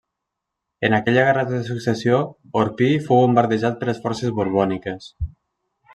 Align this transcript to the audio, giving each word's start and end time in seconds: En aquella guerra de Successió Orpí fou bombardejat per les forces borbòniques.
En 0.87 0.95
aquella 0.97 1.25
guerra 1.27 1.43
de 1.51 1.59
Successió 1.67 2.21
Orpí 2.63 2.89
fou 3.11 3.21
bombardejat 3.27 3.81
per 3.83 3.91
les 3.91 4.03
forces 4.07 4.37
borbòniques. 4.41 5.13